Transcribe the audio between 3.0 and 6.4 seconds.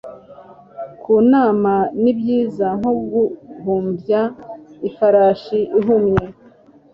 guhumbya ifarashi ihumye.